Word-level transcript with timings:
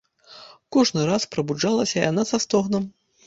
Кожны 0.77 1.03
раз 1.09 1.27
прабуджалася 1.35 1.97
яна 2.09 2.23
са 2.31 2.37
стогнам. 2.47 2.89